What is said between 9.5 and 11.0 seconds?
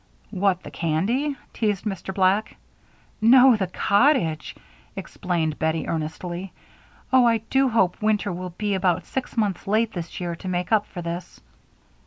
late this year to make up